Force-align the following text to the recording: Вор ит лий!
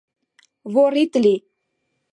Вор 0.73 0.93
ит 1.03 1.13
лий! 1.23 1.39